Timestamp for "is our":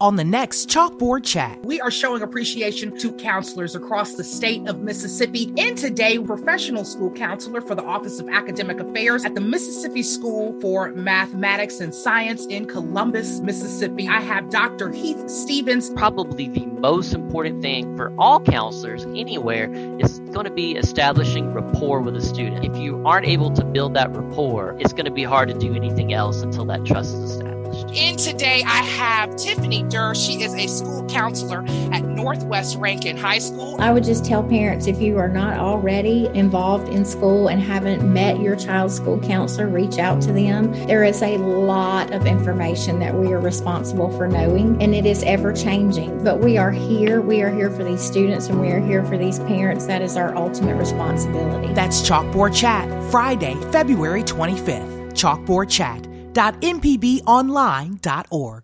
50.00-50.34